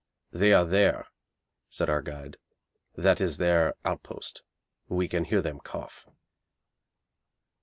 [0.31, 1.07] 'They are there,'
[1.69, 2.37] said our guide.
[2.95, 4.41] 'That is their outpost.
[4.89, 6.07] We can hear them cough.'